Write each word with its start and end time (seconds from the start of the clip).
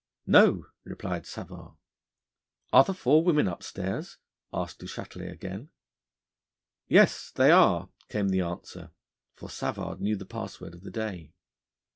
'No,' 0.25 0.65
replied 0.83 1.27
Savard. 1.27 1.73
'Are 2.73 2.83
the 2.83 2.91
four 2.91 3.23
women 3.23 3.47
upstairs?' 3.47 4.17
asked 4.51 4.79
Du 4.79 4.87
Châtelet 4.87 5.31
again. 5.31 5.69
'Yes, 6.87 7.29
they 7.29 7.51
are,' 7.51 7.87
came 8.09 8.29
the 8.29 8.41
answer: 8.41 8.89
for 9.35 9.47
Savard 9.47 10.01
knew 10.01 10.15
the 10.15 10.25
password 10.25 10.73
of 10.73 10.81
the 10.81 10.89
day. 10.89 11.33